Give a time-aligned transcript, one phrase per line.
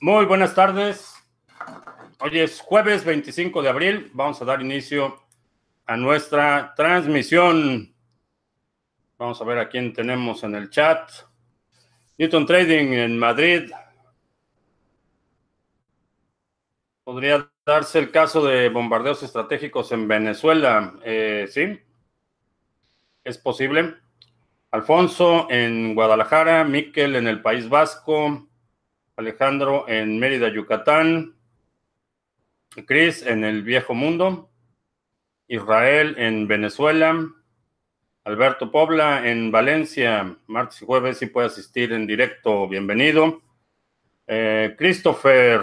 [0.00, 1.12] Muy buenas tardes.
[2.20, 4.10] Hoy es jueves 25 de abril.
[4.14, 5.24] Vamos a dar inicio
[5.86, 7.92] a nuestra transmisión.
[9.18, 11.10] Vamos a ver a quién tenemos en el chat.
[12.16, 13.72] Newton Trading en Madrid.
[17.02, 20.94] Podría darse el caso de bombardeos estratégicos en Venezuela.
[21.02, 21.76] Eh, sí,
[23.24, 23.96] es posible.
[24.70, 28.47] Alfonso en Guadalajara, Miquel en el País Vasco,
[29.18, 31.34] Alejandro en Mérida, Yucatán,
[32.86, 34.48] Chris en el Viejo Mundo,
[35.48, 37.28] Israel en Venezuela,
[38.22, 43.42] Alberto Pobla en Valencia, martes y jueves, si puede asistir en directo, bienvenido.
[44.28, 45.62] Eh, Christopher,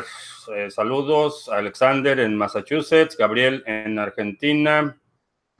[0.53, 1.47] eh, saludos.
[1.47, 4.99] Alexander en Massachusetts, Gabriel en Argentina,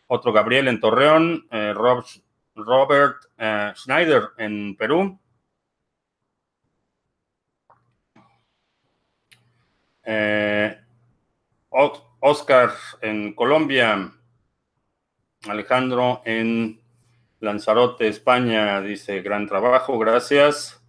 [0.08, 2.04] otro Gabriel en Torreón, eh, Rob
[2.56, 3.20] Robert
[3.78, 5.18] Schneider en Perú.
[10.06, 10.78] Eh,
[11.70, 14.12] Oscar en Colombia.
[15.48, 16.82] Alejandro en
[17.40, 20.82] Lanzarote, España, dice, gran trabajo, gracias.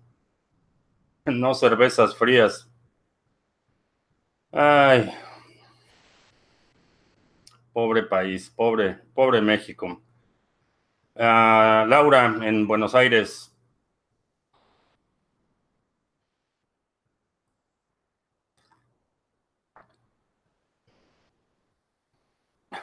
[1.26, 2.70] No cervezas frías.
[4.52, 5.10] Ay,
[7.72, 10.00] pobre país, pobre, pobre México.
[11.14, 13.55] Uh, Laura, en Buenos Aires.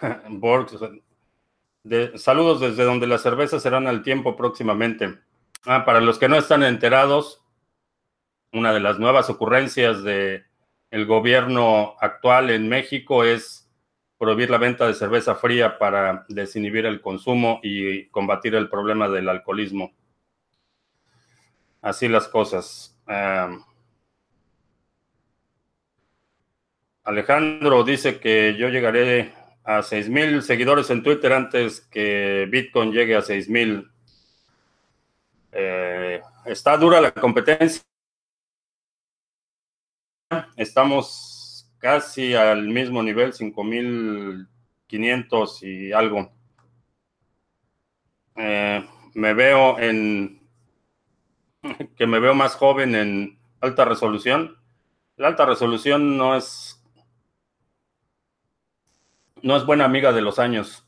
[0.29, 0.67] Borg,
[1.83, 5.19] de, saludos desde donde las cervezas serán al tiempo próximamente.
[5.65, 7.43] Ah, para los que no están enterados,
[8.51, 13.63] una de las nuevas ocurrencias el gobierno actual en México es
[14.17, 19.27] prohibir la venta de cerveza fría para desinhibir el consumo y combatir el problema del
[19.27, 19.91] alcoholismo.
[21.81, 22.97] Así las cosas.
[27.03, 33.21] Alejandro dice que yo llegaré a 6.000 seguidores en Twitter antes que Bitcoin llegue a
[33.21, 33.91] 6.000.
[35.51, 37.83] Eh, está dura la competencia.
[40.55, 46.31] Estamos casi al mismo nivel, 5500 y algo.
[48.35, 50.41] Eh, me veo en
[51.95, 54.57] que me veo más joven en alta resolución.
[55.15, 56.82] La alta resolución no es
[59.43, 60.87] no es buena amiga de los años.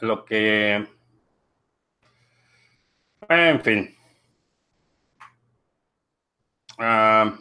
[0.00, 0.86] Lo que
[3.28, 3.96] en fin.
[6.78, 7.38] Ah,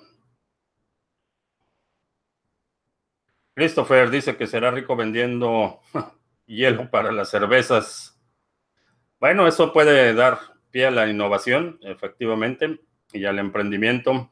[3.55, 5.79] Christopher dice que será rico vendiendo
[6.45, 8.19] hielo para las cervezas.
[9.19, 10.39] Bueno, eso puede dar
[10.71, 12.79] pie a la innovación, efectivamente,
[13.11, 14.29] y al emprendimiento.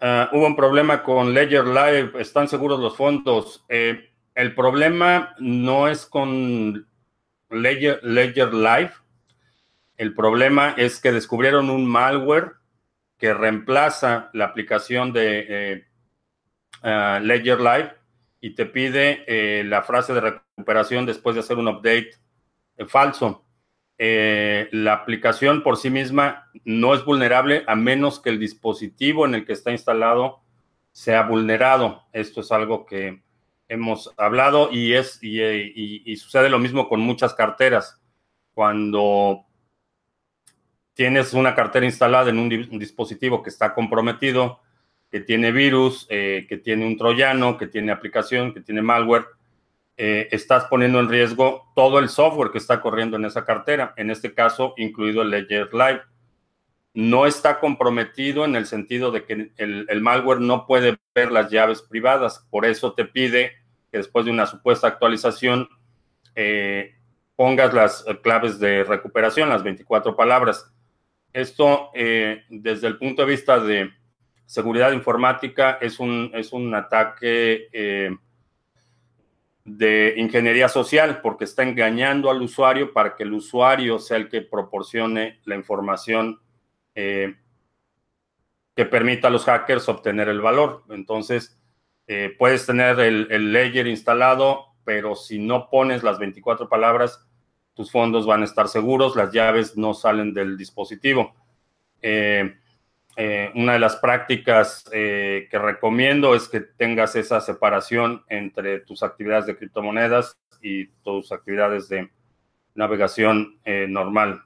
[0.00, 3.64] Ah, hubo un problema con Ledger Live, están seguros los fondos.
[3.68, 6.86] Eh, el problema no es con
[7.50, 8.92] Ledger, Ledger Live,
[9.96, 12.52] el problema es que descubrieron un malware
[13.16, 15.86] que reemplaza la aplicación de eh,
[16.82, 17.94] ah, Ledger Live
[18.42, 22.10] y te pide eh, la frase de recuperación después de hacer un update
[23.98, 29.34] eh, la aplicación por sí misma no es vulnerable a menos que el dispositivo en
[29.34, 30.40] el que está instalado
[30.92, 32.04] sea vulnerado.
[32.12, 33.22] Esto es algo que
[33.68, 38.00] hemos hablado y es y sucede lo mismo con muchas carteras.
[38.52, 39.46] Cuando
[40.96, 42.48] tienes una cartera instalada en un,
[42.78, 44.60] dispositivo que está comprometido,
[45.10, 49.26] que tiene virus, eh, que tiene un troyano, que tiene aplicación, que tiene malware,
[49.96, 54.10] eh, estás poniendo en riesgo todo el software que está corriendo en esa cartera, en
[54.10, 56.02] este caso incluido el Ledger Live.
[56.94, 61.82] No está comprometido en el sentido de que el, malware no puede ver las llaves
[61.82, 63.52] privadas, por eso te pide
[63.90, 65.68] que después de una supuesta actualización
[66.34, 66.94] eh,
[67.34, 70.72] pongas las claves de recuperación, las 24 palabras
[71.36, 73.90] esto, eh, desde el punto de vista de
[74.46, 78.10] seguridad informática, es un, es un ataque eh,
[79.66, 84.40] de ingeniería social porque está engañando al usuario para que el usuario sea el que
[84.40, 86.40] proporcione la información
[86.94, 87.34] eh,
[88.74, 90.84] que permita a los hackers obtener el valor.
[90.90, 91.58] Entonces,
[92.38, 97.26] puedes tener el, el ledger instalado, pero si no pones las 24 palabras,
[97.76, 101.34] tus fondos van a estar seguros, las llaves no salen del dispositivo.
[102.00, 102.56] Eh,
[103.16, 109.02] eh, una de las prácticas eh, que recomiendo es que tengas esa separación entre tus
[109.02, 112.10] actividades de criptomonedas y tus actividades de
[112.74, 113.58] navegación
[113.88, 114.42] normal.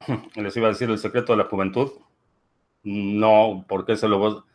[0.36, 1.90] Les iba a decir el secreto de la juventud.
[2.82, 4.46] No, ¿por qué se, lo,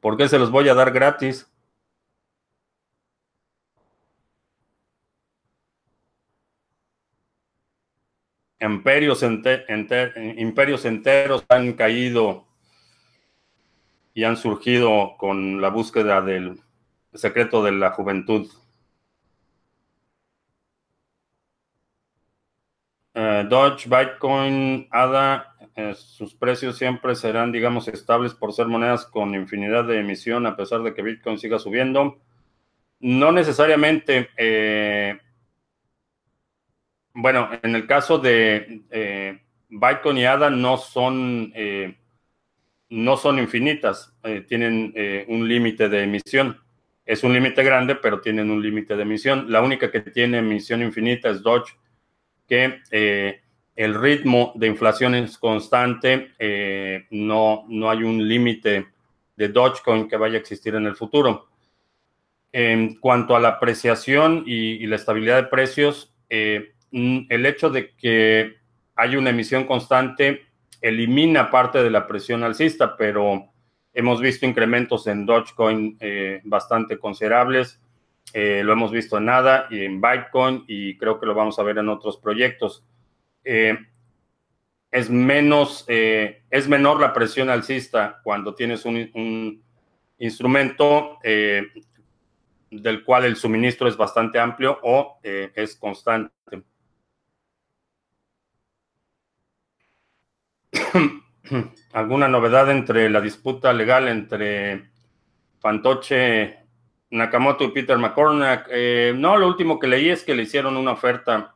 [0.00, 1.47] ¿por qué se los voy a dar gratis?
[8.60, 9.22] Imperios,
[10.84, 12.46] enteros han caído
[14.14, 16.60] y han surgido con la búsqueda del
[17.14, 18.50] secreto de la juventud.
[23.14, 29.34] Uh, Doge, Bitcoin, ADA, eh, sus precios siempre serán, digamos, estables por ser monedas con
[29.34, 32.20] infinidad de emisión, a pesar de que Bitcoin siga subiendo.
[33.00, 34.30] No necesariamente.
[34.36, 35.18] Eh,
[37.20, 41.98] bueno, en el caso de eh, Bitcoin y ADA no son, eh,
[42.90, 44.94] no son infinitas, eh, tienen
[45.26, 46.60] un límite de emisión.
[47.04, 49.50] Es un límite grande, pero tienen un límite de emisión.
[49.50, 51.74] La única que tiene emisión infinita es Doge,
[52.46, 52.80] que
[53.74, 56.34] el ritmo de inflación es constante,
[57.10, 58.86] no, no hay un límite
[59.34, 61.48] de Dogecoin que vaya a existir en el futuro.
[62.52, 66.14] En cuanto a la apreciación y, la estabilidad de precios,
[66.92, 68.56] el hecho de que
[68.94, 70.48] hay una emisión constante
[70.80, 73.50] elimina parte de la presión alcista, pero
[73.92, 77.80] hemos visto incrementos en Dogecoin eh, bastante considerables.
[78.32, 81.62] Eh, lo hemos visto en nada y en Bitcoin y creo que lo vamos a
[81.62, 82.84] ver en otros proyectos.
[83.44, 83.78] Eh,
[84.90, 89.62] es menos, es menor la presión alcista cuando tienes un
[90.16, 96.32] instrumento del cual el suministro es bastante amplio o es constante.
[101.92, 104.90] ¿Alguna novedad entre la disputa legal entre
[105.60, 106.58] Fantoche
[107.10, 108.68] Nakamoto y Peter McCormack?
[108.70, 111.54] Eh, no, lo último que leí es que le hicieron una oferta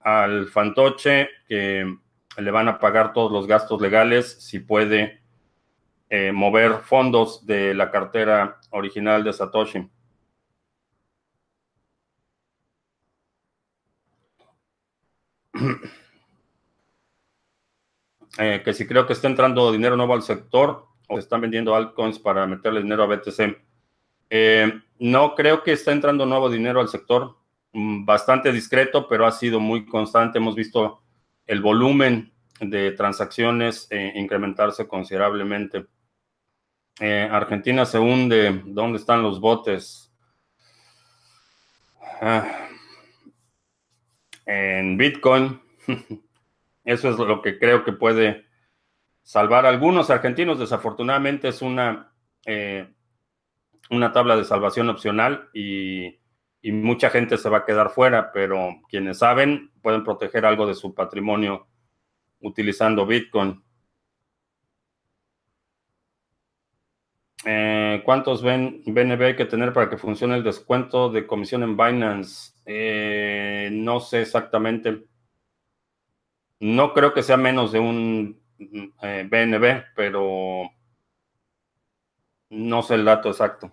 [0.00, 1.96] al Fantoche que
[2.36, 5.20] le van a pagar todos los gastos legales si puede
[6.08, 9.90] eh, mover fondos de la cartera original de Satoshi.
[18.38, 21.74] Eh, que si creo que está entrando dinero nuevo al sector o se están vendiendo
[21.74, 23.58] altcoins para meterle dinero a BTC.
[24.30, 27.36] Eh, no creo que está entrando nuevo dinero al sector,
[27.72, 30.38] mm, bastante discreto, pero ha sido muy constante.
[30.38, 31.02] Hemos visto
[31.46, 35.86] el volumen de transacciones eh, incrementarse considerablemente.
[37.00, 38.62] Argentina se hunde.
[38.66, 40.12] ¿Dónde están los botes?
[42.20, 42.66] Ah,
[44.46, 45.60] en Bitcoin.
[46.88, 48.46] Eso es lo que creo que puede
[49.22, 50.58] salvar a algunos argentinos.
[50.58, 52.14] Desafortunadamente es una,
[52.46, 52.88] eh,
[53.90, 56.18] una tabla de salvación opcional y,
[56.62, 60.74] y, mucha gente se va a quedar fuera, pero quienes saben pueden proteger algo de
[60.74, 61.66] su patrimonio
[62.40, 63.62] utilizando Bitcoin.
[67.44, 72.54] Eh, ¿Cuántos BNB hay que tener para que funcione el descuento de comisión en Binance?
[72.64, 75.04] Eh, no sé exactamente.
[76.60, 80.70] No creo que sea menos de un BNB, eh, pero
[82.50, 83.72] no sé el dato exacto.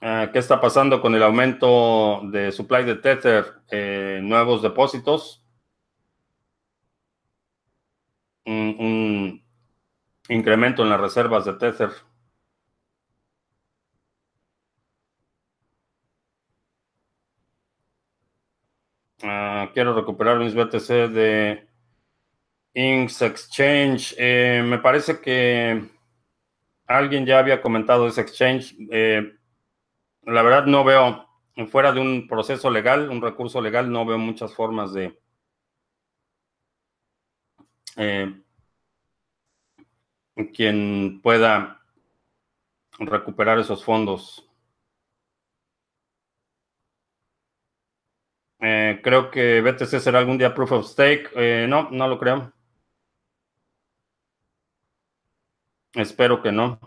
[0.00, 3.62] Ah, ¿Qué está pasando con el aumento de supply de Tether?
[4.22, 5.42] Nuevos depósitos.
[8.44, 9.42] Un,
[10.28, 11.90] incremento en las reservas de Tether.
[19.28, 21.68] Ah, quiero recuperar mis BTC de
[22.74, 24.14] Inks Exchange.
[24.18, 25.82] Eh, me parece que
[26.86, 28.76] alguien ya había comentado ese exchange.
[28.90, 29.32] Eh,
[30.22, 31.28] la verdad no veo,
[31.68, 35.18] fuera de un proceso legal, un recurso legal, no veo muchas formas de
[37.96, 38.32] eh,
[40.54, 41.80] quien pueda
[42.98, 44.45] recuperar esos fondos.
[48.60, 51.30] Eh, creo que BTC será algún día proof of stake.
[51.36, 52.52] Eh, no, no lo creo.
[55.94, 56.78] Espero que no.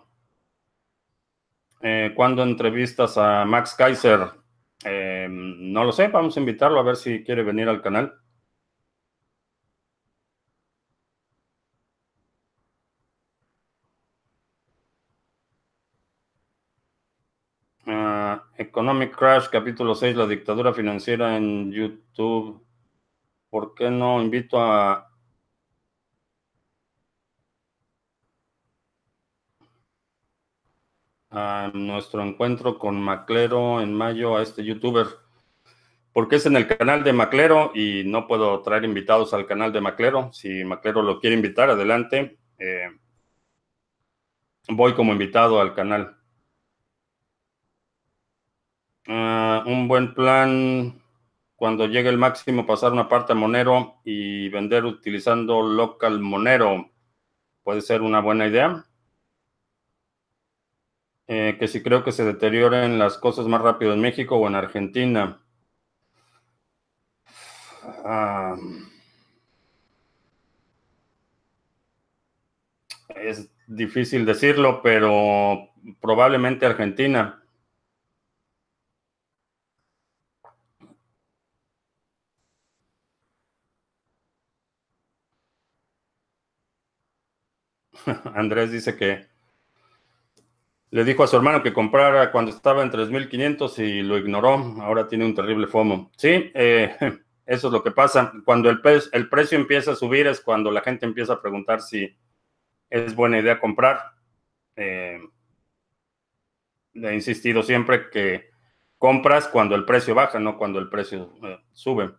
[1.82, 4.32] Eh, ¿Cuándo entrevistas a Max Kaiser?
[4.82, 8.18] no lo sé, vamos a invitarlo a ver si quiere venir al canal.
[18.80, 22.66] Economic Crash, capítulo 6, la dictadura financiera en YouTube.
[23.50, 25.06] ¿Por qué no invito a...
[31.74, 35.08] nuestro encuentro con Maclero en mayo a este youtuber?
[36.14, 39.82] porque es en el canal de Maclero y no puedo traer invitados al canal de
[39.82, 40.32] Maclero.
[40.32, 42.40] Si Maclero lo quiere invitar, adelante.
[42.58, 42.88] Eh,
[44.70, 46.19] voy como invitado al canal.
[49.12, 51.02] Ah, un buen plan
[51.56, 56.92] cuando llegue el máximo, pasar una parte a Monero y vender utilizando local Monero.
[57.64, 58.86] Puede ser una buena idea.
[61.28, 64.56] Eh, que si creo que se deterioren las cosas más rápido en México o en
[64.56, 65.42] Argentina.
[68.06, 68.56] Ah,
[73.16, 77.44] es difícil decirlo, pero probablemente Argentina.
[88.36, 89.28] Andrés dice que
[90.92, 94.56] le dijo a su hermano que comprara cuando estaba en 3.500 y lo ignoró.
[94.82, 96.12] Ahora tiene un terrible FOMO.
[96.18, 96.96] Sí, eh,
[97.46, 98.34] eso es lo que pasa.
[98.44, 102.16] Cuando el, precio empieza a subir es cuando la gente empieza a preguntar si
[102.90, 104.00] es buena idea comprar.
[104.76, 105.20] Eh,
[106.96, 108.50] he insistido siempre que
[108.98, 112.12] compras cuando el precio baja, no cuando el precio eh, sube.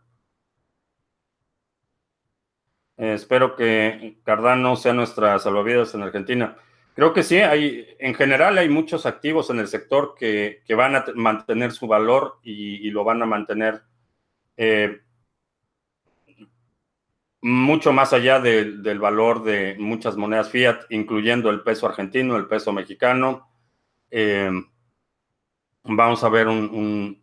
[3.01, 6.59] Eh, espero que Cardano sea nuestra salvavidas en Argentina.
[6.95, 11.07] Creo que sí, hay, en general hay muchos activos en el sector que, van a
[11.15, 13.83] mantener su valor y, lo van a mantener
[17.41, 22.71] mucho más allá del valor de muchas monedas fiat, incluyendo el peso argentino, el peso
[22.71, 23.49] mexicano.
[24.11, 24.51] Eh,
[25.85, 27.20] vamos a ver un,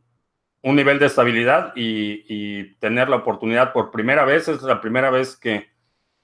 [0.63, 5.69] nivel de estabilidad y, tener la oportunidad por primera vez, es la primera vez que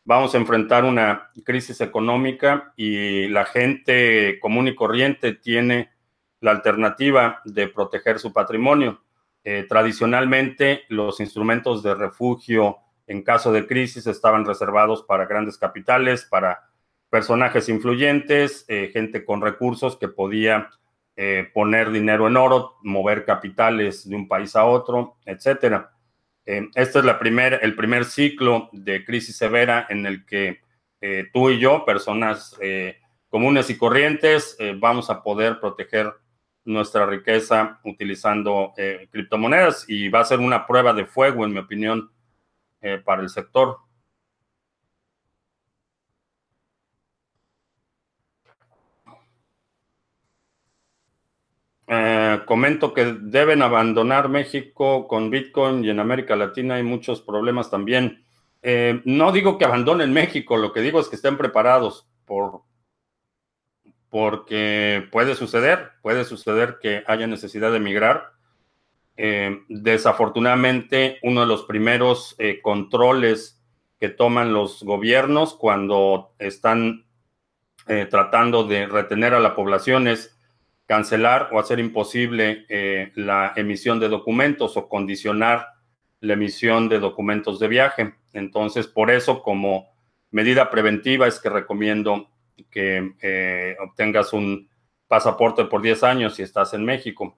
[0.05, 5.91] vamos a enfrentar una crisis económica y la gente común y corriente tiene
[6.41, 9.01] la alternativa de proteger su patrimonio.
[9.45, 16.25] Eh, tradicionalmente, los instrumentos de refugio en caso de crisis estaban reservados para grandes capitales,
[16.25, 16.69] para
[17.09, 20.69] personajes influyentes, eh, gente con recursos que podía
[21.15, 25.91] eh, poner dinero en oro, mover capitales de un país a otro, etcétera.
[26.45, 30.61] Eh, este es la primer, el primer ciclo de crisis severa en el que
[31.33, 32.57] tú y yo, personas
[33.27, 36.13] comunes y corrientes, vamos a poder proteger
[36.63, 38.73] nuestra riqueza utilizando
[39.11, 42.09] criptomonedas y va a ser una prueba de fuego, en mi opinión,
[42.83, 43.77] eh, para el sector.
[51.85, 57.69] Eh, comento que deben abandonar México con Bitcoin y en América Latina hay muchos problemas
[57.69, 58.23] también.
[58.61, 62.61] Eh, no digo que abandonen México, lo que digo es que estén preparados por,
[64.09, 68.31] porque puede suceder, puede suceder que haya necesidad de emigrar
[69.17, 73.61] eh, desafortunadamente, uno de los primeros controles
[73.99, 77.05] que toman los gobiernos cuando están
[78.09, 80.33] tratando de retener a la población es
[80.85, 82.65] cancelar o hacer imposible
[83.15, 85.67] la emisión de documentos o condicionar
[86.19, 88.13] la emisión de documentos de viaje.
[88.33, 89.93] Entonces, por eso, como
[90.31, 92.29] medida preventiva, es que recomiendo
[92.69, 94.69] que obtengas un
[95.07, 97.37] pasaporte por 10 años si estás en México.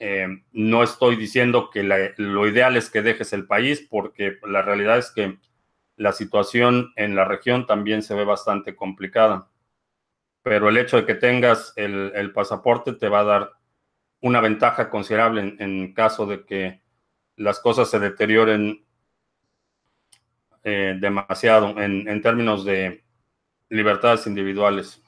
[0.00, 1.84] Eh, no estoy diciendo que
[2.16, 5.38] lo ideal es que dejes el país, porque la realidad es que
[5.94, 9.51] la situación en la región también se ve bastante complicada.
[10.42, 13.52] Pero el hecho de que tengas el, pasaporte te va a dar
[14.20, 16.82] una ventaja considerable en, caso de que
[17.36, 18.84] las cosas se deterioren
[20.64, 23.04] eh, demasiado en términos de
[23.68, 25.02] libertades individuales.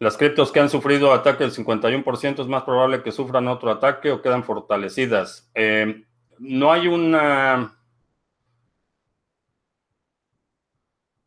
[0.00, 4.12] Las criptos que han sufrido ataque del 51% es más probable que sufran otro ataque
[4.12, 5.50] o quedan fortalecidas.
[5.54, 6.04] Eh,
[6.38, 7.74] no hay una...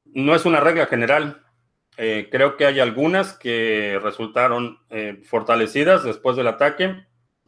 [0.06, 1.46] No es una regla general.
[1.98, 7.06] Eh, creo que hay algunas que resultaron eh, fortalecidas después del ataque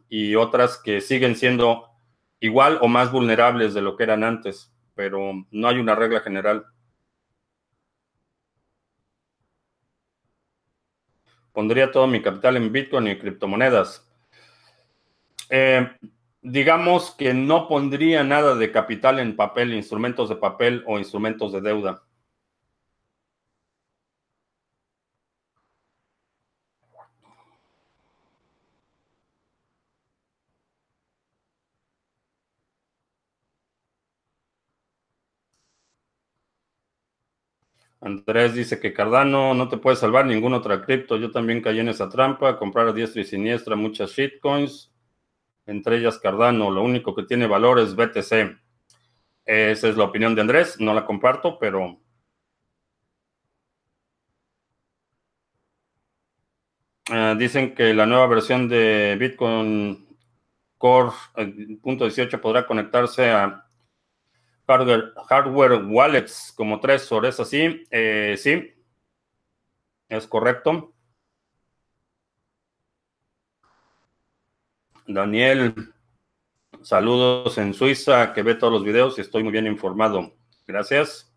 [0.08, 1.90] y otras que siguen siendo
[2.40, 6.68] igual o más vulnerables de lo que eran antes, pero no hay una regla general.
[11.54, 14.06] pondría todo mi capital en Bitcoin y criptomonedas.
[15.50, 15.88] Eh,
[16.44, 21.62] digamos que no pondría nada de capital en papel, instrumentos de papel o instrumentos de
[21.62, 22.04] deuda.
[38.02, 41.18] Andrés dice que Cardano no te puede salvar ninguna otra cripto.
[41.18, 44.93] Yo también caí en esa trampa, comprar a diestra y siniestra muchas shitcoins,
[45.66, 46.70] entre ellas Cardano.
[46.72, 48.58] Lo único que tiene valor es BTC.
[49.46, 52.00] Esa es la opinión de Andrés, no la comparto, pero...
[57.12, 60.08] Eh, dicen que la nueva versión de Bitcoin
[60.78, 61.46] Core eh,
[61.82, 63.68] .18 podrá conectarse a
[64.68, 67.84] hardware, wallets como Trezor, ¿es así?
[67.92, 68.74] Eh, sí,
[70.08, 70.93] es correcto.
[75.08, 75.74] Daniel,
[76.82, 80.34] saludos en Suiza, que ve todos los videos y estoy muy bien informado.
[80.68, 81.34] Gracias.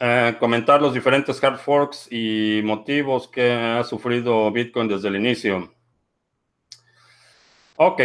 [0.00, 5.74] Eh, comentar los diferentes hard forks y motivos que ha sufrido Bitcoin desde el inicio.
[7.76, 8.00] Ok.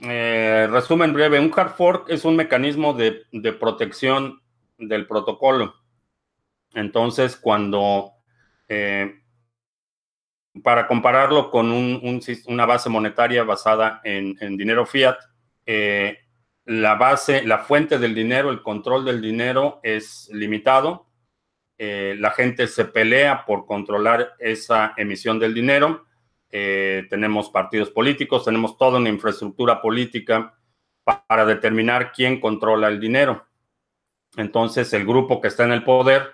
[0.00, 1.38] Eh, resumen breve.
[1.38, 3.24] Un hard fork es un mecanismo de,
[3.58, 4.40] protección
[4.78, 5.74] del protocolo.
[6.74, 8.12] Entonces, cuando,
[8.68, 9.20] eh,
[10.62, 15.18] para compararlo con una base monetaria basada en, dinero fiat,
[15.66, 16.18] eh,
[16.64, 21.06] la base, la fuente del dinero, el control del dinero es limitado.
[21.78, 26.06] la gente se pelea por controlar esa emisión del dinero
[26.50, 30.54] eh, tenemos partidos políticos, tenemos toda una infraestructura política
[31.04, 33.46] para determinar quién controla el dinero.
[34.36, 36.30] Entonces, el grupo que está en el poder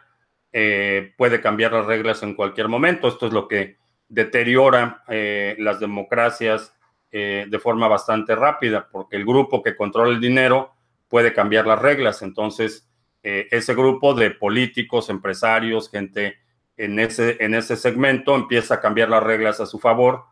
[0.53, 3.09] eh, puede cambiar las reglas en cualquier momento.
[3.09, 3.77] Esto es lo que
[4.09, 6.75] deteriora eh, las democracias
[7.15, 10.73] de forma bastante rápida, porque el grupo que controla el dinero
[11.09, 12.23] puede cambiar las reglas.
[12.23, 12.89] Entonces,
[13.23, 16.39] ese grupo de políticos, empresarios, gente
[16.79, 20.25] en ese, en ese segmento empieza a cambiar las reglas a su favor,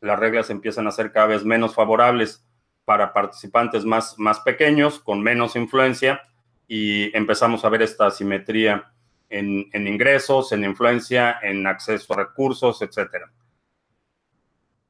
[0.00, 2.44] las reglas empiezan a ser cada vez menos favorables
[2.84, 6.22] para participantes más, más pequeños, con menos influencia,
[6.66, 8.92] y empezamos a ver esta asimetría
[9.30, 13.26] en, ingresos, en influencia, en acceso a recursos, etc.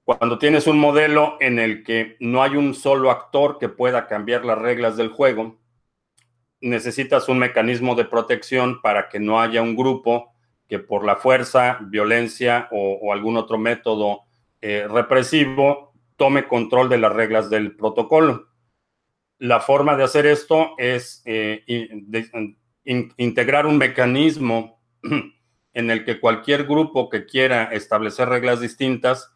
[0.05, 4.45] Cuando tienes un modelo en el que no hay un solo actor que pueda cambiar
[4.45, 5.59] las reglas del juego,
[6.61, 10.33] necesitas un mecanismo de protección para que no haya un grupo
[10.69, 14.25] que por la fuerza, violencia o, algún otro método
[14.61, 18.49] eh, represivo tome control de las reglas del protocolo.
[19.39, 21.65] La forma de hacer esto es eh,
[23.17, 24.81] integrar un mecanismo
[25.75, 29.33] en el que cualquier grupo que quiera establecer reglas distintas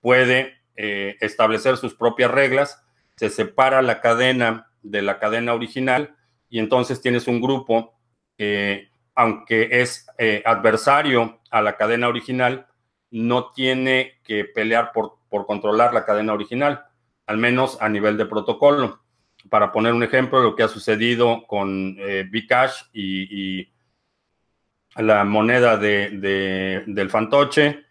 [0.00, 2.82] puede eh, establecer sus propias reglas,
[3.16, 6.16] se separa la cadena de la cadena original
[6.48, 7.94] y entonces tienes un grupo
[8.36, 12.66] que aunque es eh, adversario a la cadena original,
[13.10, 16.84] no tiene que pelear por, controlar la cadena original,
[17.26, 19.03] al menos a nivel de protocolo.
[19.48, 23.70] Para poner un ejemplo, lo que ha sucedido con eh, Bcash y,
[24.96, 27.84] la moneda del fantoche,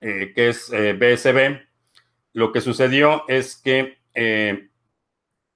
[0.00, 1.60] eh, que es BSB,
[2.34, 3.98] lo que sucedió es que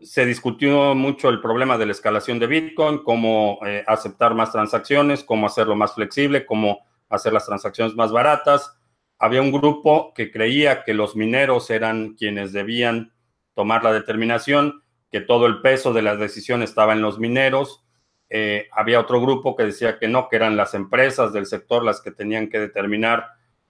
[0.01, 5.25] se discutió mucho el problema de la escalación de Bitcoin, cómo eh, aceptar más transacciones,
[5.25, 8.79] cómo hacerlo más flexible, cómo hacer las transacciones más baratas.
[9.18, 13.12] Había un grupo que creía que los mineros eran quienes debían
[13.55, 17.85] tomar la determinación, que todo el peso de la decisión estaba en los mineros.
[18.31, 22.01] Eh, había otro grupo que decía que no, que eran las empresas del sector las
[22.01, 23.27] que tenían que determinar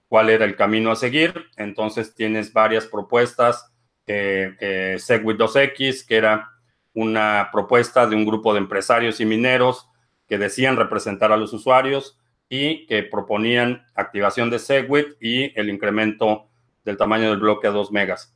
[0.07, 1.45] cuál era el camino a seguir.
[1.57, 3.71] Entonces tienes varias propuestas
[4.05, 6.49] Segwit 2X, que era
[6.93, 9.87] una propuesta de un grupo de empresarios y mineros
[10.27, 16.49] que decían representar a los usuarios y que proponían activación de Segwit y el incremento
[16.83, 18.35] del tamaño del bloque a 2 megas.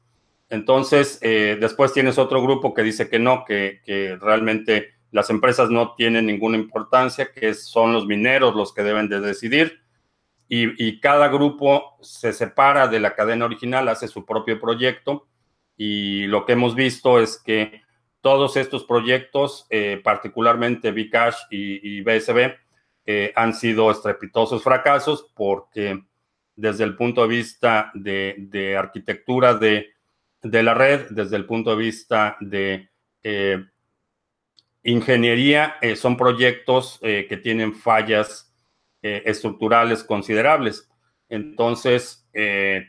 [0.53, 3.81] Entonces, eh, después tienes otro grupo que dice que no, que,
[4.21, 9.19] realmente las empresas no tienen ninguna importancia, que son los mineros los que deben de
[9.19, 9.81] decidir.
[10.47, 15.27] Y, y, cada grupo se separa de la cadena original, hace su propio proyecto
[15.77, 17.81] y lo que hemos visto es que
[18.21, 22.55] todos estos proyectos, eh, particularmente Bcash y, BSB,
[23.05, 26.01] eh, han sido estrepitosos fracasos porque
[26.55, 29.92] desde el punto de vista de, arquitectura de,
[30.43, 32.89] la red, desde el punto de vista de
[33.23, 33.63] eh,
[34.83, 38.53] ingeniería, son proyectos que tienen fallas
[39.01, 40.89] estructurales considerables.
[41.29, 42.27] Entonces,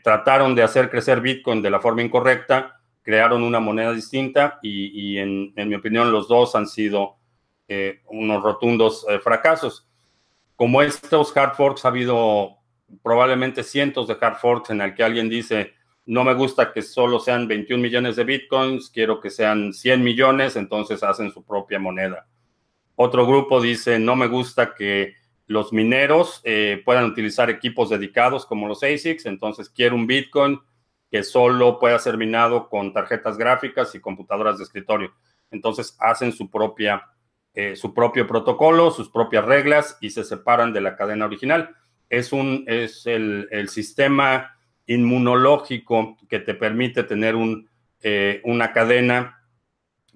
[0.03, 5.53] trataron de hacer crecer Bitcoin de la forma incorrecta crearon una moneda distinta y, en,
[5.55, 7.17] mi opinión los dos han sido
[7.67, 9.87] eh, unos rotundos eh, fracasos.
[10.55, 12.57] Como estos hard forks, ha habido
[13.03, 17.19] probablemente cientos de hard forks en el que alguien dice, no me gusta que solo
[17.19, 22.27] sean 21 millones de bitcoins, quiero que sean 100 millones, entonces hacen su propia moneda.
[22.95, 25.15] Otro grupo dice, no me gusta que
[25.47, 30.59] los mineros eh, puedan utilizar equipos dedicados como los ASICs, entonces quiero un bitcoin
[31.09, 35.13] que solo pueda ser minado con tarjetas gráficas y computadoras de escritorio.
[35.51, 37.03] Entonces hacen su propia,
[37.53, 41.75] eh, su propio protocolo, sus propias reglas y se separan de la cadena original.
[42.09, 44.54] Es, un, es el, el sistema
[44.87, 47.35] inmunológico que te permite tener
[48.01, 49.41] eh, una cadena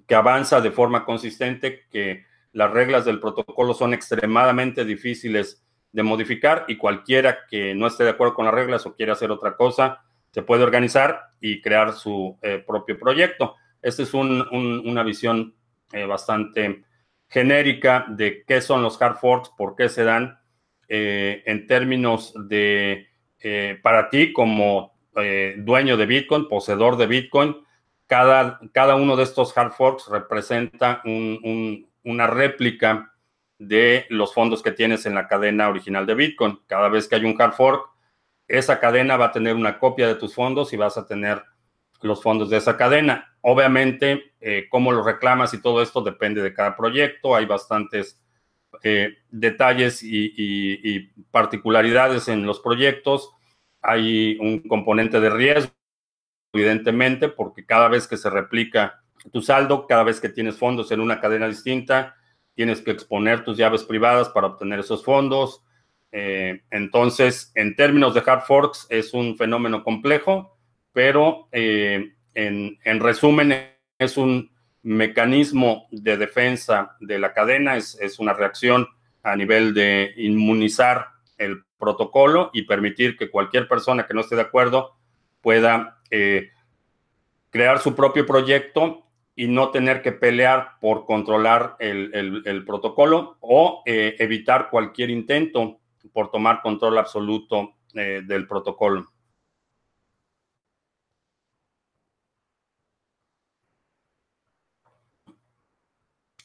[0.06, 6.64] que avanza de forma consistente, que las reglas del protocolo son extremadamente difíciles de modificar
[6.68, 10.04] y cualquiera que no esté de acuerdo con las reglas o quiera hacer otra cosa,
[10.30, 13.56] se puede organizar y crear su eh, propio proyecto.
[13.82, 15.54] Esta es una visión
[15.92, 16.84] eh, bastante
[17.28, 20.38] genérica de qué son los hard forks, por qué se dan
[20.92, 23.09] en términos de
[23.40, 27.56] eh, para ti como eh, dueño de Bitcoin, poseedor de Bitcoin,
[28.06, 33.12] cada, cada uno de estos hard forks representa una réplica
[33.58, 36.58] de los fondos que tienes en la cadena original de Bitcoin.
[36.66, 37.90] Cada vez que hay un hard fork,
[38.48, 41.42] esa cadena va a tener una copia de tus fondos y vas a tener
[42.02, 43.36] los fondos de esa cadena.
[43.42, 47.36] Obviamente, eh, cómo lo reclamas y todo esto depende de cada proyecto.
[47.36, 48.20] Hay bastantes
[48.82, 53.30] eh, detalles y, particularidades en los proyectos.
[53.82, 55.72] Hay un componente de riesgo,
[56.52, 59.02] evidentemente, porque cada vez que se replica
[59.32, 62.16] tu saldo, cada vez que tienes fondos en una cadena distinta,
[62.54, 65.62] tienes que exponer tus llaves privadas para obtener esos fondos.
[66.12, 70.58] Eh, entonces, en términos de hard forks, es un fenómeno complejo,
[70.92, 73.54] pero eh, en, en resumen,
[73.98, 74.50] es un
[74.82, 78.86] mecanismo de defensa de la cadena, es, una reacción
[79.22, 84.42] a nivel de inmunizar el protocolo y permitir que cualquier persona que no esté de
[84.42, 84.96] acuerdo
[85.40, 86.50] pueda eh,
[87.50, 94.16] crear su propio proyecto y no tener que pelear por controlar el, protocolo o eh,
[94.18, 95.78] evitar cualquier intento
[96.12, 99.10] por tomar control absoluto eh, del protocolo.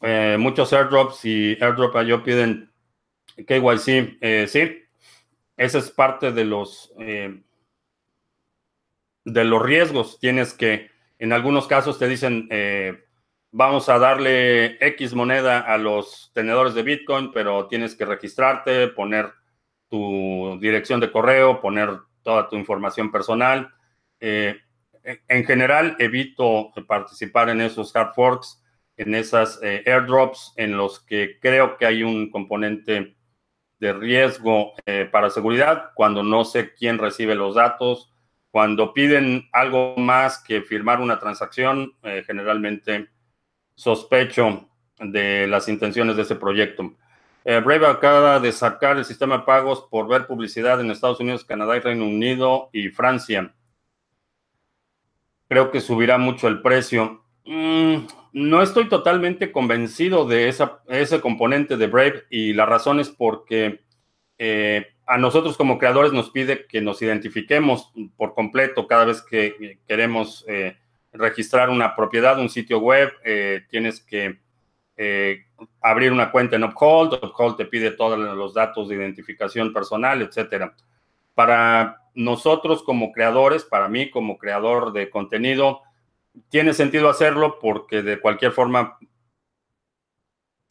[0.01, 2.71] Eh, muchos airdrops y airdrop yo piden
[3.35, 4.17] KYC.
[4.21, 4.83] Eh, sí,
[5.57, 7.41] esa es parte de los, eh,
[9.23, 10.19] de los riesgos.
[10.19, 12.49] Tienes que, en algunos casos te dicen,
[13.51, 19.31] vamos a darle X moneda a los tenedores de Bitcoin, pero tienes que registrarte, poner
[19.89, 21.89] tu dirección de correo, poner
[22.21, 23.73] toda tu información personal.
[24.19, 28.61] en general, evito participar en esos hard forks
[28.97, 33.15] en esas eh, airdrops en los que creo que hay un componente
[33.79, 38.11] de riesgo eh, para seguridad, cuando no sé quién recibe los datos,
[38.51, 43.09] cuando piden algo más que firmar una transacción, eh, generalmente
[43.75, 46.95] sospecho de las intenciones de ese proyecto.
[47.43, 51.79] Brave acaba de sacar el sistema de pagos por ver publicidad en Estados Unidos, Canadá
[51.79, 53.53] Reino Unido y Francia.
[55.47, 57.23] Creo que subirá mucho el precio.
[57.45, 57.97] Mm,
[58.35, 63.79] no estoy totalmente convencido de ese componente de Brave y la razón es porque
[64.37, 69.79] eh, a nosotros como creadores nos pide que nos identifiquemos por completo cada vez que
[69.87, 70.75] queremos eh,
[71.13, 74.43] registrar una propiedad, un sitio web, eh, tienes que
[75.79, 80.75] abrir una cuenta en Uphold, Uphold te pide todos los datos de identificación personal, etcétera.
[81.35, 85.83] Para nosotros como creadores, para mí como creador de contenido,
[86.49, 88.97] tiene sentido hacerlo porque de cualquier forma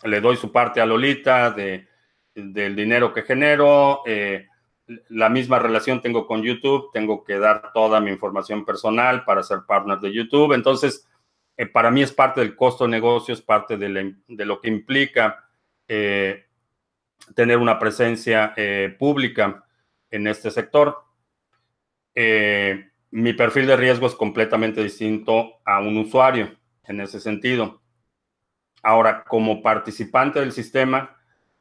[0.02, 1.88] le doy su parte a Lolita de,
[2.34, 4.02] del dinero que genero.
[4.06, 4.48] Eh,
[5.08, 9.60] la misma relación tengo con YouTube, tengo que dar toda mi información personal para ser
[9.66, 10.52] partner de YouTube.
[10.52, 11.08] Entonces,
[11.56, 15.48] eh, para mí es parte del costo de negocio, es parte de, lo que implica
[15.88, 16.44] eh,
[17.34, 18.54] tener una presencia
[18.98, 19.64] pública
[20.10, 20.98] en este sector
[23.14, 27.80] mi perfil de riesgo es completamente distinto a un usuario en ese sentido.
[28.82, 31.16] Ahora, como participante del sistema,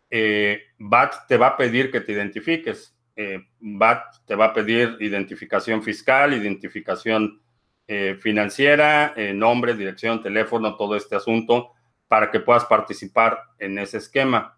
[0.09, 2.97] eh, BAT te va a pedir que te identifiques.
[3.15, 7.39] Eh, BAT te va a pedir identificación fiscal, identificación
[7.87, 11.73] eh, financiera, nombre, dirección, teléfono, todo este asunto,
[12.07, 14.57] para que puedas participar en ese esquema.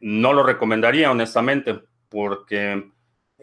[0.00, 2.92] no lo recomendaría, honestamente, porque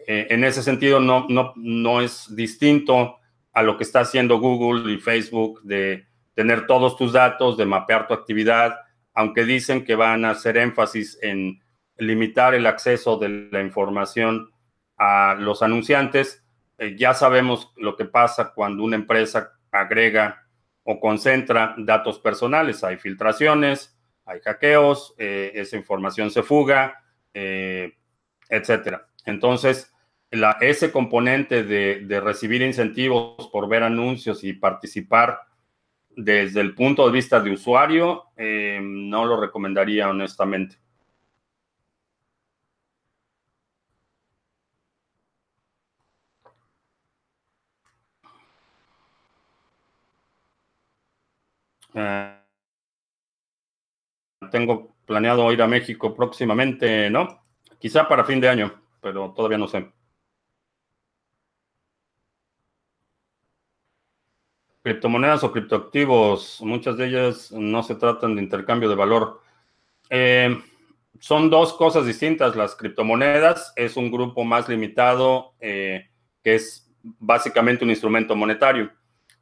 [0.06, 3.18] eh, en ese sentido no, no, no es distinto
[3.52, 8.06] a lo que está haciendo Google y Facebook de tener todos tus datos, de mapear
[8.06, 8.76] tu actividad,
[9.14, 11.60] aunque dicen que van a hacer énfasis en
[11.96, 14.50] limitar el acceso de la información
[14.96, 16.44] a los anunciantes,
[16.78, 20.46] eh, ya sabemos lo que pasa cuando una empresa agrega
[20.84, 22.84] o concentra datos personales.
[22.84, 27.02] Hay filtraciones, hay hackeos, eh, esa información se fuga,
[27.34, 27.96] eh,
[28.48, 29.08] etcétera.
[29.24, 29.92] Entonces,
[30.60, 35.40] ese componente de, recibir incentivos por ver anuncios y participar
[36.10, 40.76] desde el punto de vista de usuario, no lo recomendaría honestamente.
[51.94, 52.38] Eh,
[54.50, 57.42] tengo planeado ir a México próximamente, ¿no?
[57.78, 59.90] Quizá para fin de año, pero todavía no sé.
[64.82, 69.42] Criptomonedas o criptoactivos, muchas de ellas no se tratan de intercambio de valor.
[70.08, 70.56] Eh,
[71.20, 72.56] son dos cosas distintas.
[72.56, 76.08] Las criptomonedas es un grupo más limitado eh,
[76.42, 78.90] que es básicamente un instrumento monetario.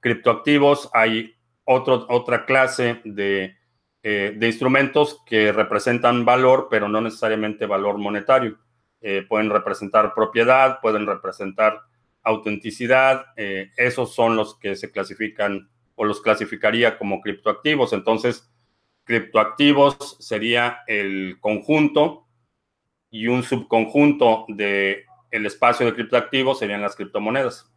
[0.01, 3.57] Criptoactivos hay otra clase de,
[4.03, 8.59] eh, de, instrumentos que representan valor, pero no necesariamente valor monetario.
[9.01, 11.81] Eh, pueden representar propiedad, pueden representar
[12.23, 13.27] autenticidad.
[13.37, 17.93] Eh, esos son los que se clasifican o los clasificaría como criptoactivos.
[17.93, 18.51] Entonces,
[19.05, 22.27] criptoactivos sería el conjunto
[23.11, 27.71] y un subconjunto del el espacio de criptoactivos serían las criptomonedas.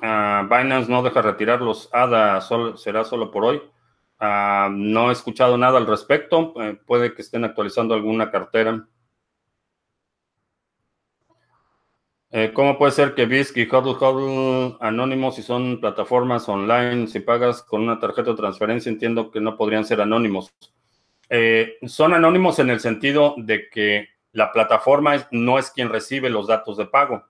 [0.00, 2.40] Uh, Binance no deja retirar los ADA,
[2.76, 3.62] será solo por hoy.
[4.18, 6.54] Ah, no he escuchado nada al respecto.
[6.62, 8.88] Eh, puede que estén actualizando alguna cartera.
[12.30, 17.06] Eh, ¿Cómo puede ser que BISC y Huddle Huddle anónimos si son plataformas online?
[17.06, 20.52] Si pagas con una tarjeta de transferencia, entiendo que no podrían ser anónimos.
[21.30, 26.46] Eh, son anónimos en el sentido de que la plataforma no es quien recibe los
[26.46, 27.24] datos de pago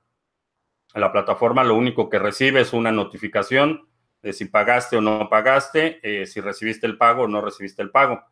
[0.94, 3.88] la plataforma lo único que recibe es una notificación
[4.28, 7.90] de si pagaste o no pagaste, eh, si recibiste el pago o no recibiste el
[7.90, 8.22] pago.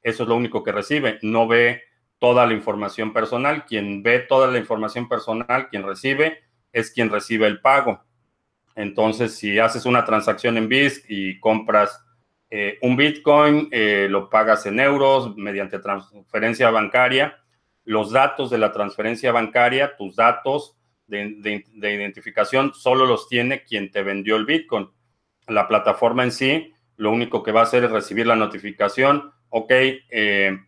[0.00, 1.18] Eso es lo único que recibe.
[1.22, 1.82] No ve
[2.20, 3.64] toda la información personal.
[3.66, 6.38] Quien ve toda la información personal, quien recibe,
[6.72, 8.00] es quien recibe el pago.
[8.76, 12.00] Entonces, si haces una transacción en BISC y compras
[12.48, 17.36] eh, un Bitcoin, eh, lo pagas en euros mediante transferencia bancaria,
[17.84, 20.76] los datos de la transferencia bancaria, tus datos,
[21.08, 24.88] de, identificación solo los tiene quien te vendió el Bitcoin.
[25.50, 29.70] La plataforma en sí, lo único que va a hacer es recibir la notificación, ok,
[29.70, 30.58] eh,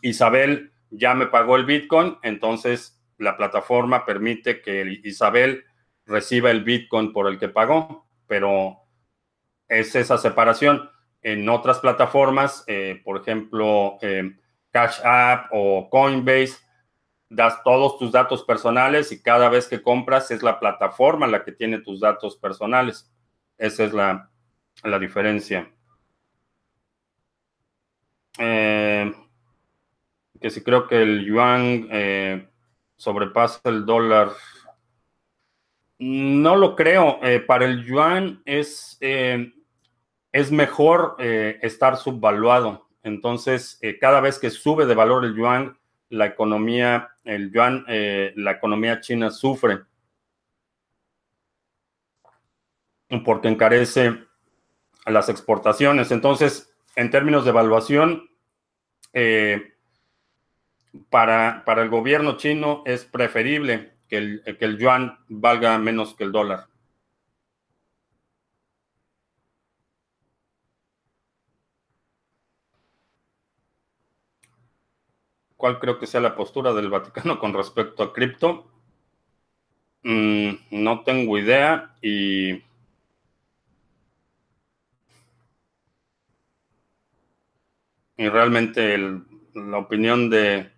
[0.00, 5.64] Isabel ya me pagó el Bitcoin, entonces la plataforma permite que Isabel
[6.06, 8.78] reciba el Bitcoin por el que pagó, pero
[9.68, 10.90] es esa separación.
[11.22, 14.32] En otras plataformas, eh, por ejemplo, eh,
[14.70, 16.56] Cash App o Coinbase,
[17.28, 21.52] das todos tus datos personales y cada vez que compras es la plataforma la que
[21.52, 23.11] tiene tus datos personales.
[23.62, 24.28] Esa es la,
[24.98, 25.70] diferencia.
[28.36, 29.14] Eh,
[30.40, 32.48] que si creo que el yuan eh,
[32.96, 34.30] sobrepasa el dólar.
[36.00, 37.20] No lo creo.
[37.22, 42.88] Eh, para el yuan es, es mejor estar subvaluado.
[43.04, 48.50] Entonces, cada vez que sube de valor el yuan, la economía, el yuan, eh, la
[48.50, 49.84] economía china sufre
[53.24, 54.24] porque encarece
[55.06, 56.10] las exportaciones.
[56.10, 58.30] Entonces, en términos de evaluación,
[59.12, 59.74] eh,
[61.10, 66.24] para, para, el gobierno chino es preferible que el, que el yuan valga menos que
[66.24, 66.66] el dólar.
[75.62, 78.68] cuál creo que sea la postura del Vaticano con respecto a cripto.
[80.02, 82.64] Mm, no tengo idea y...
[88.22, 88.96] Y realmente
[89.52, 90.70] la opinión de,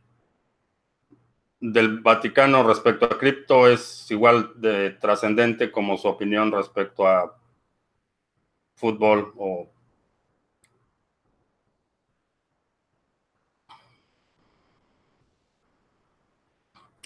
[1.61, 7.37] del Vaticano respecto a cripto es igual de trascendente como su opinión respecto a
[8.77, 9.71] fútbol o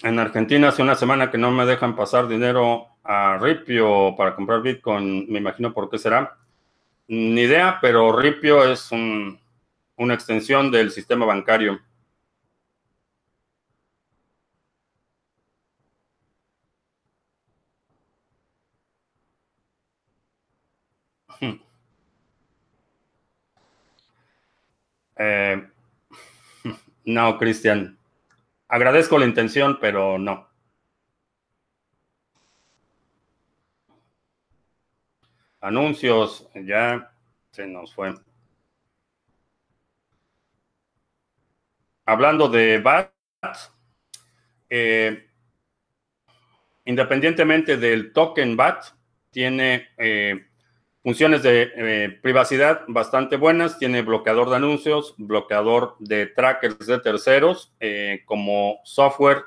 [0.01, 4.61] En Argentina hace una semana que no me dejan pasar dinero a Ripio para comprar
[4.61, 5.29] Bitcoin.
[5.29, 6.37] Me imagino por qué será.
[7.09, 8.89] Ni idea, pero Ripio es
[9.99, 11.79] una extensión del sistema bancario.
[25.21, 25.67] Eh,
[27.05, 27.97] no, Cristian.
[28.69, 30.47] Agradezco la intención, pero no.
[35.59, 37.11] Anuncios, ya
[37.51, 38.15] se nos fue.
[42.09, 43.11] Hablando de BAT,
[44.67, 45.27] eh,
[46.85, 48.83] independientemente del token BAT,
[49.29, 50.47] tiene eh,
[51.03, 57.75] funciones de eh, privacidad bastante buenas, tiene bloqueador de anuncios, bloqueador de trackers de terceros,
[58.25, 59.43] como software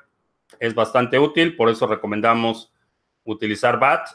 [0.60, 2.72] es bastante útil, por eso recomendamos
[3.24, 4.06] utilizar BAT,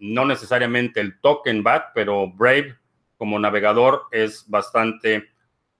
[0.00, 2.76] no necesariamente el token BAT, pero Brave
[3.16, 5.30] como navegador es bastante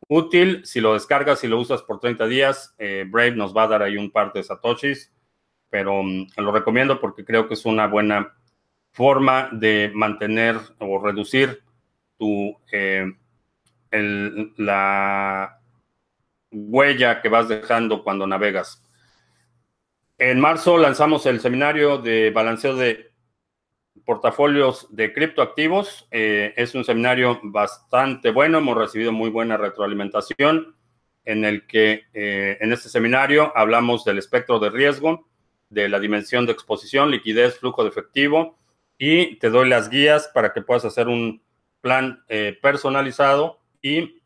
[0.09, 0.65] útil.
[0.65, 3.83] Si lo descargas y lo usas por 30 días, eh, Brave nos va a dar
[3.83, 5.13] ahí un par de satoshis,
[5.71, 8.35] pero mm, lo recomiendo porque creo que es una buena
[8.93, 11.63] forma de mantener o reducir
[12.19, 13.13] tu, eh,
[14.57, 15.61] la
[16.51, 18.83] huella que vas dejando cuando navegas.
[20.19, 23.06] En marzo lanzamos el seminario de balanceo de
[24.07, 26.09] portafolios de criptoactivos.
[26.11, 30.75] Eh, es un seminario bastante bueno, hemos recibido muy buena retroalimentación
[31.27, 35.29] en el que eh, en este seminario hablamos del espectro de riesgo,
[35.69, 38.57] de la dimensión de exposición, liquidez, flujo de efectivo
[38.97, 41.43] y te doy las guías para que puedas hacer un
[41.81, 44.23] plan eh, personalizado y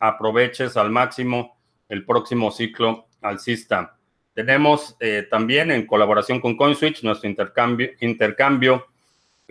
[0.00, 1.56] aproveches al máximo
[1.88, 3.96] el próximo ciclo alcista.
[4.34, 8.86] Tenemos eh, también en colaboración con CoinSwitch nuestro intercambio, intercambio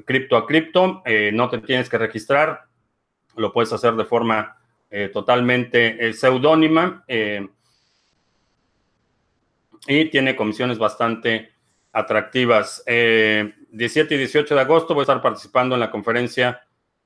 [0.04, 1.02] cripto a cripto.
[1.06, 2.66] Eh, no te tienes que registrar,
[3.36, 4.58] lo puedes hacer de forma
[4.90, 7.04] eh, totalmente seudónima
[9.88, 11.52] y tiene comisiones bastante
[11.92, 12.84] atractivas.
[12.86, 16.62] 17 y 18 de agosto voy a estar participando en la conferencia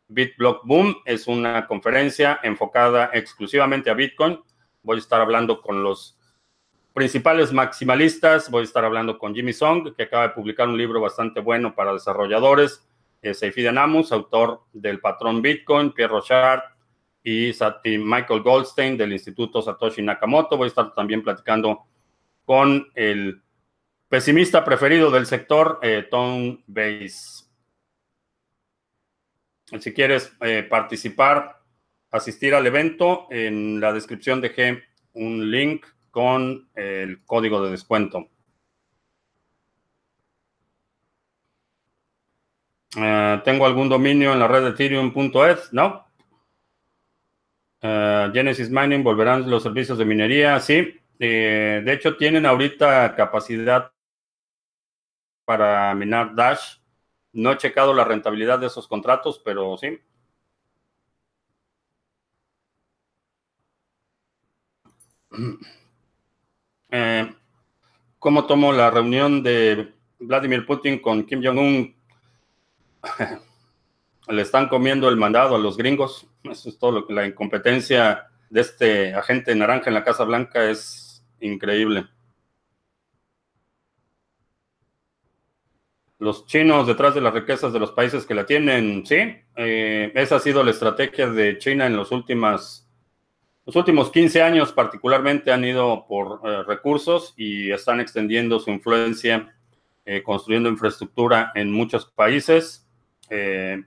[0.08, 0.98] BitBlock Boom.
[1.06, 4.40] Es una conferencia enfocada exclusivamente a Bitcoin.
[4.84, 6.19] Voy a estar hablando con los
[7.00, 11.00] principales maximalistas, voy a estar hablando con Jimmy Song, que acaba de publicar un libro
[11.00, 12.86] bastante bueno para desarrolladores,
[13.22, 16.60] eh, Seifi Namus, autor del patrón Bitcoin, Pierre Rochard
[17.24, 17.54] y,
[17.86, 20.58] Michael Goldstein del Instituto Satoshi Nakamoto.
[20.58, 21.86] Voy a estar también platicando
[22.44, 23.42] con el
[24.10, 27.46] pesimista preferido del sector, eh, Tom Base.
[29.80, 31.62] Si quieres eh, participar,
[32.12, 34.84] asistir al evento, en la descripción dejé
[35.14, 38.30] un link con el código de descuento.
[42.98, 45.72] Eh, ¿Tengo algún dominio en la red de Ethereum.es?
[45.74, 46.06] No.
[47.82, 50.60] Eh, Genesis Mining volverán los servicios de minería.
[50.60, 51.00] Sí.
[51.20, 53.92] Eh, de hecho, tienen ahorita capacidad
[55.46, 56.78] para minar Dash.
[57.34, 60.00] No he checado la rentabilidad de esos contratos, pero sí.
[66.92, 67.34] Eh,
[68.18, 71.96] ¿Cómo tomo la reunión de Vladimir Putin con Kim Jong-un?
[74.28, 76.28] Le están comiendo el mandado a los gringos.
[76.44, 80.70] Eso es todo lo que la incompetencia de este agente naranja en la Casa Blanca
[80.70, 82.08] es increíble.
[86.18, 89.38] Los chinos detrás de las riquezas de los países que la tienen, sí.
[89.56, 92.89] Eh, esa ha sido la estrategia de China en los últimos
[93.70, 99.56] los últimos 15 años particularmente han ido por eh, recursos y están extendiendo su influencia,
[100.06, 102.90] eh, construyendo infraestructura en muchos países.
[103.30, 103.84] Eh,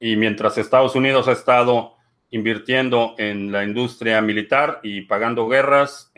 [0.00, 1.94] y mientras Estados Unidos ha estado
[2.30, 6.12] invirtiendo en la industria militar y pagando guerras,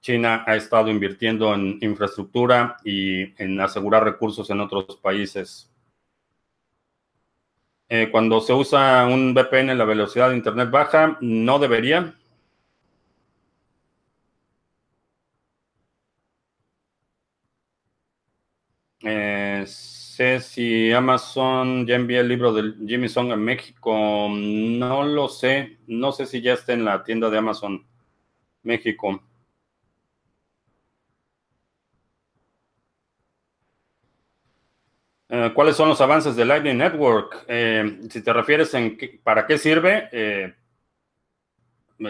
[0.00, 5.69] China ha estado invirtiendo en infraestructura y en asegurar recursos en otros países.
[7.90, 12.14] Eh, cuando se usa un VPN, la velocidad de Internet baja, no debería.
[19.02, 24.28] Eh, sé si Amazon ya envía el libro de Jimmy Song a México.
[24.30, 25.78] No lo sé.
[25.86, 27.86] No sé si ya está en la tienda de Amazon
[28.62, 29.22] México.
[35.32, 37.44] Eh, ¿Cuáles son los avances de Lightning Network?
[37.46, 40.56] Eh, si te refieres en para qué sirve, eh,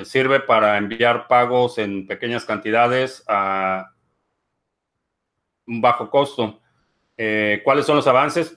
[0.05, 3.93] sirve para enviar pagos en pequeñas cantidades a
[5.66, 6.61] un bajo costo.
[7.64, 8.57] ¿Cuáles son los avances?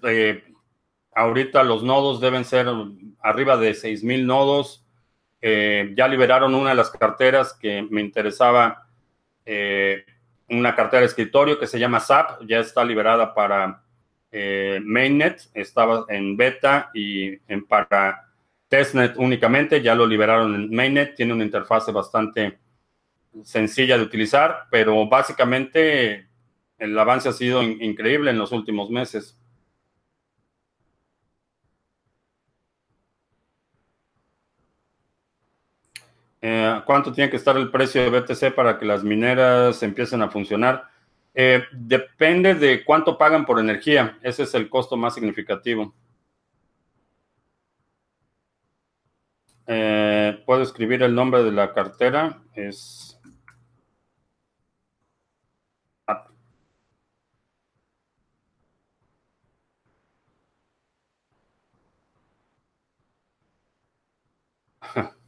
[1.15, 2.67] ahorita los nodos deben ser
[3.19, 4.85] arriba de 6,000 nodos.
[5.41, 8.87] ya liberaron una de las carteras que me interesaba,
[10.47, 13.82] una cartera de escritorio que se llama SAP, ya está liberada para
[14.35, 18.31] eh, Mainnet estaba en beta y en para
[18.67, 22.57] testnet únicamente, ya lo liberaron en Mainnet, tiene una interfase bastante
[23.43, 26.27] sencilla de utilizar, pero básicamente
[26.79, 29.37] el avance ha sido increíble en los últimos meses.
[36.41, 40.29] Eh, ¿Cuánto tiene que estar el precio de BTC para que las mineras empiecen a
[40.29, 40.92] funcionar?
[41.35, 44.17] Eh, depende de cuánto pagan por energía.
[44.21, 45.93] Ese es el costo más significativo.
[49.67, 52.41] Eh, Puedo escribir el nombre de la cartera.
[52.55, 53.19] Es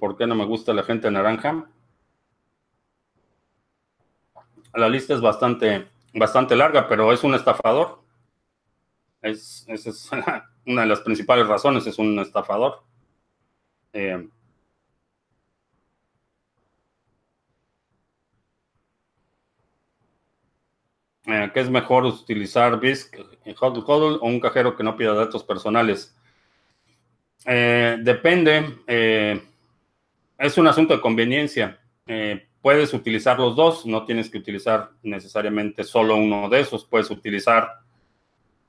[0.00, 1.68] ¿Por qué no me gusta la gente naranja?
[4.74, 8.02] La lista es bastante, bastante larga, pero es un estafador.
[9.20, 10.10] Es, esa es
[10.66, 12.82] una de las principales razones, es un estafador.
[13.92, 14.28] Eh,
[21.26, 23.16] eh, ¿Qué es mejor utilizar BISC,
[23.60, 26.16] HODL, HODL o un cajero que no pida datos personales?
[27.44, 28.78] Eh, depende
[30.38, 31.78] es un asunto de conveniencia.
[32.62, 36.86] Puedes utilizar los dos, no tienes que utilizar necesariamente solo uno de esos.
[36.86, 37.68] Puedes utilizar,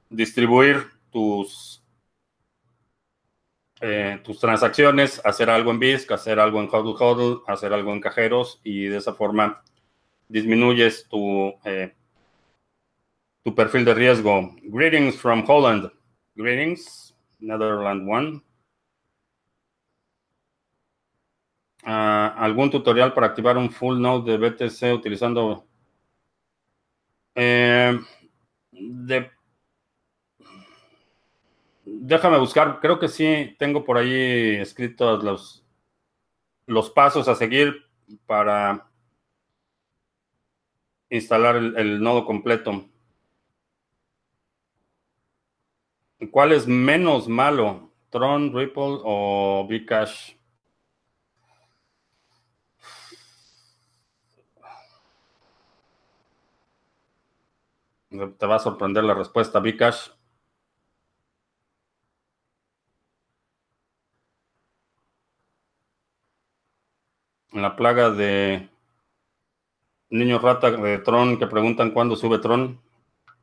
[0.10, 1.84] distribuir tus,
[3.80, 8.02] eh, tus transacciones, hacer algo en BISC, hacer algo en HODL HODL, hacer algo en
[8.02, 9.64] cajeros y de esa forma
[10.28, 11.94] disminuyes tu, eh,
[13.44, 14.56] tu perfil de riesgo.
[14.64, 15.92] Greetings from Holland.
[16.36, 18.42] Greetings, Netherlands One.
[21.84, 25.66] Algún tutorial para activar un full node de BTC utilizando...
[27.36, 28.00] Eh,
[31.86, 35.66] déjame buscar, creo que sí tengo por ahí escritos los,
[36.68, 37.86] los pasos a seguir
[38.26, 38.88] para
[41.10, 42.86] instalar el, el nodo completo.
[46.32, 47.92] ¿Cuál es menos malo?
[48.10, 50.36] ¿Tron, Ripple o Bcash?
[58.14, 60.10] Te va a sorprender la respuesta, Vikash.
[67.54, 68.70] La plaga de
[70.12, 72.80] niños rata de Tron que preguntan cuándo sube Tron.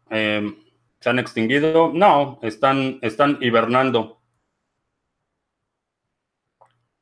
[0.09, 0.57] Em,
[1.01, 1.91] ¿Se han extinguido?
[1.93, 4.21] No, están, están hibernando.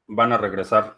[0.07, 0.97] Van a regresar.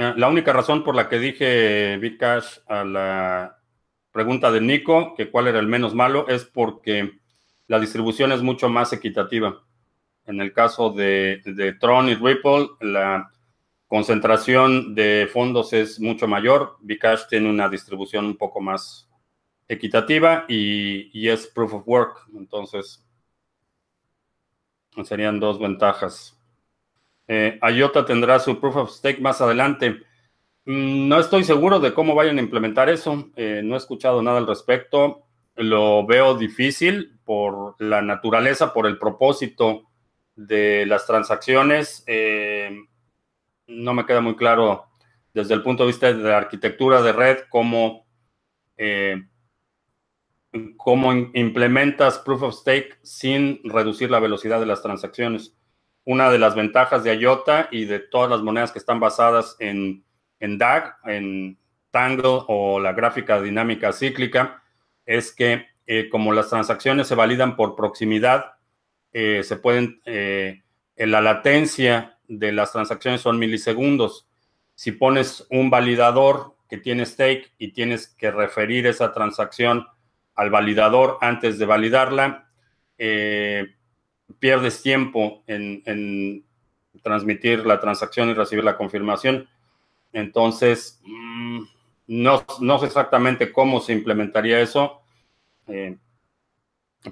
[0.00, 3.60] La única razón por la que dije Bitcash a la
[4.10, 7.20] pregunta de Nico, que cuál era el menos malo, es porque
[7.66, 9.62] la distribución es mucho más equitativa.
[10.26, 11.42] En el caso de,
[11.78, 13.30] Tron y Ripple, la
[13.86, 16.76] concentración de fondos es mucho mayor.
[16.80, 19.08] Bcash tiene una distribución un poco más
[19.68, 22.26] equitativa y, es proof of work.
[22.34, 23.06] Entonces,
[25.04, 26.39] serían dos ventajas.
[27.32, 30.02] Eh, IOTA tendrá su proof of stake más adelante.
[30.64, 33.30] Mm, no estoy seguro de cómo vayan a implementar eso.
[33.36, 35.28] Eh, no he escuchado nada al respecto.
[35.54, 39.84] Lo veo difícil por la naturaleza, por el propósito
[40.34, 42.02] de las transacciones.
[42.08, 42.76] Eh,
[43.68, 44.86] no me queda muy claro
[45.32, 48.08] desde el punto de vista de la arquitectura de red cómo,
[50.76, 55.54] cómo implementas proof of stake sin reducir la velocidad de las transacciones
[56.10, 60.04] una de las ventajas de IOTA y de todas las monedas que están basadas en,
[60.40, 61.56] DAG, en
[61.92, 64.60] Tangle o la gráfica dinámica cíclica,
[65.06, 68.54] es que eh, como las transacciones se validan por proximidad,
[69.12, 70.62] eh, se pueden, eh,
[70.96, 74.26] la latencia de las transacciones son milisegundos.
[74.74, 79.86] Si pones un validador que tiene stake y tienes que referir esa transacción
[80.34, 82.50] al validador antes de validarla,
[82.98, 83.76] eh,
[84.38, 86.44] pierdes tiempo en,
[87.02, 89.48] transmitir la transacción y recibir la confirmación.
[90.12, 91.62] Entonces, mm,
[92.08, 92.44] no,
[92.78, 95.00] sé exactamente cómo se implementaría eso,
[95.68, 95.96] eh,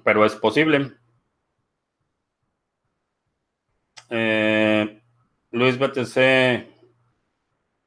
[0.04, 0.92] pero es posible.
[4.10, 5.00] Eh,
[5.52, 6.16] Luis BTC,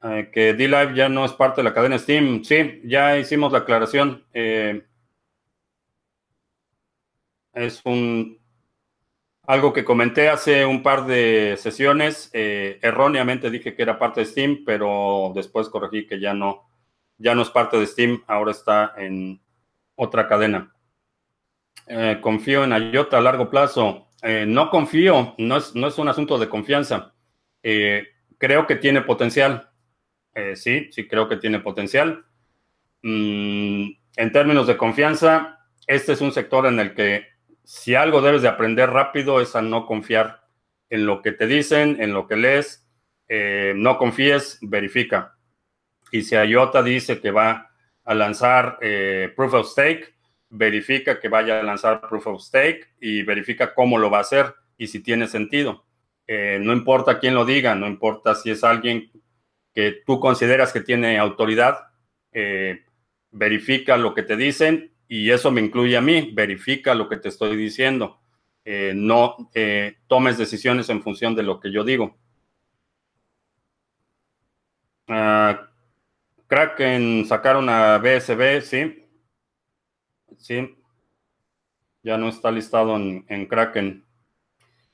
[0.03, 2.43] eh, que D-Live ya no es parte de la cadena Steam.
[2.43, 4.23] Sí, ya hicimos la aclaración.
[7.53, 8.40] es un
[9.51, 14.25] algo que comenté hace un par de sesiones, eh, erróneamente dije que era parte de
[14.25, 16.69] Steam, pero después corregí que ya no,
[17.17, 19.41] ya no es parte de Steam, ahora está en
[19.95, 20.73] otra cadena.
[21.85, 24.07] Eh, confío en IOTA a largo plazo.
[24.21, 27.13] Eh, no confío, no es, no es, un asunto de confianza.
[27.61, 29.69] creo que tiene potencial.
[30.55, 32.23] sí, sí creo que tiene potencial.
[33.01, 33.85] Mm,
[34.15, 37.31] en términos de confianza, este es un sector en el que
[37.63, 40.41] si algo debes de aprender rápido es a no confiar
[40.89, 42.87] en lo que te dicen, en lo que lees.
[43.75, 45.37] no confíes, verifica.
[46.11, 47.71] Y si IOTA dice que va
[48.03, 50.13] a lanzar eh, Proof of Stake,
[50.49, 54.53] verifica que vaya a lanzar Proof of Stake y verifica cómo lo va a hacer
[54.77, 55.85] y si tiene sentido.
[56.27, 59.09] Eh, no importa quién lo diga, no importa si es alguien
[59.73, 61.87] que tú consideras que tiene autoridad,
[62.33, 62.83] eh,
[63.31, 67.27] verifica lo que te dicen y eso me incluye a mí, verifica lo que te
[67.27, 68.21] estoy diciendo.
[68.95, 69.49] no
[70.07, 72.17] tomes decisiones en función de lo que yo digo.
[75.09, 75.67] Ah,
[76.47, 79.05] Kraken sacaron a BSB, sí.
[80.37, 80.77] Sí.
[82.03, 84.05] Ya no está listado en, Kraken.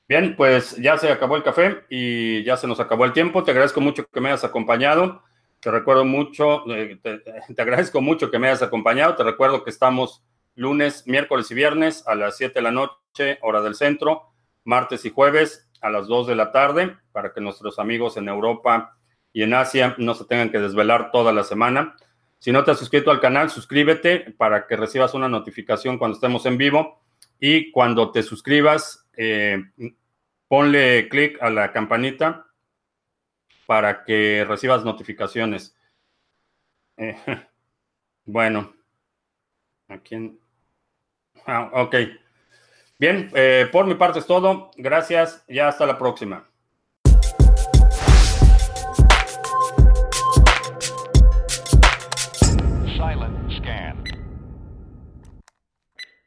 [0.08, 3.44] Bien, pues ya se acabó el café y ya se nos acabó el tiempo.
[3.44, 5.22] Te agradezco mucho que me hayas acompañado.
[5.60, 9.16] Te recuerdo mucho, eh, te, agradezco mucho que me hayas acompañado.
[9.16, 10.22] Te recuerdo que estamos
[10.54, 14.32] lunes, miércoles y viernes a las 7 de la noche, hora del centro,
[14.64, 18.96] martes y jueves a las 2 de la tarde, para que nuestros amigos en Europa
[19.32, 21.96] y en Asia no se tengan que desvelar toda la semana.
[22.38, 26.46] Si no te has suscrito al canal, suscríbete para que recibas una notificación cuando estemos
[26.46, 27.02] en vivo.
[27.40, 29.62] Y cuando te suscribas, eh,
[30.46, 32.47] ponle clic a la campanita
[33.68, 35.76] para que recibas notificaciones.
[36.96, 37.14] Eh,
[38.24, 38.72] bueno,
[39.88, 40.40] ¿a quién?
[41.46, 41.94] Ah, ok.
[42.98, 44.70] Bien, eh, por mi parte es todo.
[44.78, 46.48] Gracias y hasta la próxima.